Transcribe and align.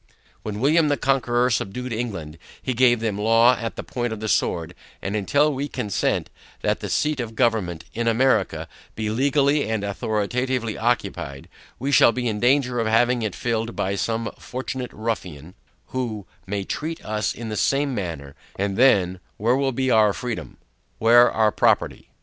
When 0.41 0.59
William 0.59 0.87
the 0.87 0.97
Conqueror 0.97 1.51
subdued 1.51 1.93
England, 1.93 2.39
he 2.59 2.73
gave 2.73 3.01
them 3.01 3.19
law 3.19 3.55
at 3.55 3.75
the 3.75 3.83
point 3.83 4.11
of 4.11 4.19
the 4.19 4.27
sword; 4.27 4.73
and 4.99 5.15
until 5.15 5.53
we 5.53 5.67
consent, 5.67 6.31
that 6.63 6.79
the 6.79 6.89
seat 6.89 7.19
of 7.19 7.35
government, 7.35 7.83
in 7.93 8.07
America, 8.07 8.67
be 8.95 9.11
legally 9.11 9.69
and 9.69 9.83
authoritatively 9.83 10.75
occupied, 10.75 11.47
we 11.77 11.91
shall 11.91 12.11
be 12.11 12.27
in 12.27 12.39
danger 12.39 12.79
of 12.79 12.87
having 12.87 13.21
it 13.21 13.35
filled 13.35 13.75
by 13.75 13.93
some 13.93 14.31
fortunate 14.39 14.91
ruffian, 14.91 15.53
who 15.89 16.25
may 16.47 16.63
treat 16.63 17.05
us 17.05 17.31
in 17.35 17.49
the 17.49 17.55
same 17.55 17.93
manner, 17.93 18.33
and 18.55 18.77
then, 18.77 19.19
where 19.37 19.55
will 19.55 19.71
be 19.71 19.91
our 19.91 20.13
freedom? 20.13 20.57
Where 20.97 21.31
our 21.31 21.51
property? 21.51 22.09